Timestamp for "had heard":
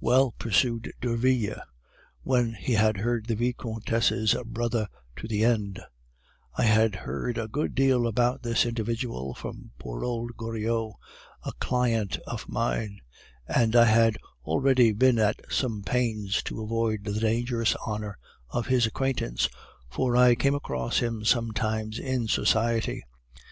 2.72-3.26, 6.64-7.38